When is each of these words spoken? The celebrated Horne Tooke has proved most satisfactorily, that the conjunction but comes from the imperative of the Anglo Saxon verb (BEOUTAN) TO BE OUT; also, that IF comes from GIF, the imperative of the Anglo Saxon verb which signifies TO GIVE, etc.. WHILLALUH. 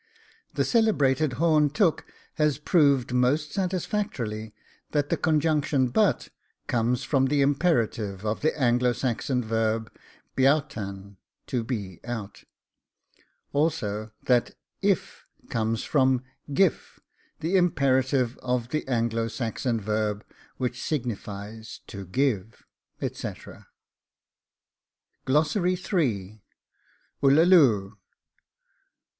The 0.55 0.63
celebrated 0.65 1.33
Horne 1.33 1.69
Tooke 1.69 2.11
has 2.33 2.57
proved 2.57 3.13
most 3.13 3.53
satisfactorily, 3.53 4.51
that 4.93 5.09
the 5.09 5.15
conjunction 5.15 5.89
but 5.89 6.29
comes 6.65 7.03
from 7.03 7.27
the 7.27 7.41
imperative 7.43 8.25
of 8.25 8.41
the 8.41 8.59
Anglo 8.59 8.93
Saxon 8.93 9.43
verb 9.43 9.91
(BEOUTAN) 10.35 11.17
TO 11.45 11.63
BE 11.63 11.99
OUT; 12.03 12.45
also, 13.53 14.11
that 14.23 14.55
IF 14.81 15.27
comes 15.51 15.83
from 15.83 16.23
GIF, 16.51 16.99
the 17.41 17.55
imperative 17.55 18.39
of 18.39 18.69
the 18.69 18.87
Anglo 18.87 19.27
Saxon 19.27 19.79
verb 19.79 20.25
which 20.57 20.81
signifies 20.81 21.81
TO 21.85 22.07
GIVE, 22.07 22.63
etc.. 23.03 23.67
WHILLALUH. 25.27 27.99